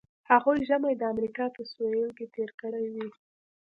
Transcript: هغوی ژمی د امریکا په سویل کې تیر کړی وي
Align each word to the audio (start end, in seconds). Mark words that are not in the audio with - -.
هغوی 0.31 0.57
ژمی 0.67 0.93
د 0.97 1.03
امریکا 1.13 1.45
په 1.55 1.61
سویل 1.71 2.09
کې 2.17 2.25
تیر 2.35 2.49
کړی 2.61 2.85
وي 2.93 3.07